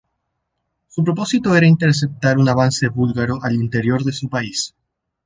Su 0.87 1.03
propósito 1.03 1.55
era 1.55 1.67
interceptar 1.67 2.39
un 2.39 2.49
avance 2.49 2.87
búlgaro 2.89 3.37
al 3.43 3.53
interior 3.53 4.03
de 4.03 4.11
su 4.13 4.29
país. 4.29 4.73